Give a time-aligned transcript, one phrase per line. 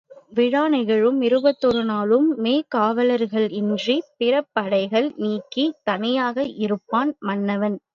[0.29, 7.77] விழா நிகழும் இருபத்தொரு நாளும் மெய்காவலர்களன்றிப் பிறபடைகளை நீக்கித் தனியனாக இருப்பான் மன்னவன்.